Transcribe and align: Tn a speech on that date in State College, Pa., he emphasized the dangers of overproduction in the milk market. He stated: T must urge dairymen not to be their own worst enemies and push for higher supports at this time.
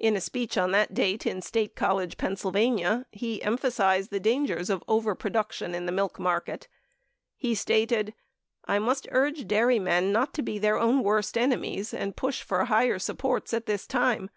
Tn 0.00 0.14
a 0.14 0.20
speech 0.20 0.56
on 0.56 0.70
that 0.70 0.94
date 0.94 1.26
in 1.26 1.42
State 1.42 1.74
College, 1.74 2.16
Pa., 2.18 2.36
he 3.10 3.42
emphasized 3.42 4.10
the 4.12 4.20
dangers 4.20 4.70
of 4.70 4.84
overproduction 4.86 5.74
in 5.74 5.86
the 5.86 5.90
milk 5.90 6.20
market. 6.20 6.68
He 7.36 7.52
stated: 7.56 8.14
T 8.68 8.78
must 8.78 9.08
urge 9.10 9.48
dairymen 9.48 10.12
not 10.12 10.32
to 10.34 10.42
be 10.42 10.60
their 10.60 10.78
own 10.78 11.02
worst 11.02 11.36
enemies 11.36 11.92
and 11.92 12.14
push 12.14 12.42
for 12.42 12.64
higher 12.66 13.00
supports 13.00 13.52
at 13.52 13.66
this 13.66 13.88
time. 13.88 14.30